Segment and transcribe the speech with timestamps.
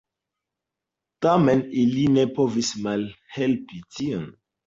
[1.25, 4.27] Tamen ili ne povis malhelpi tion.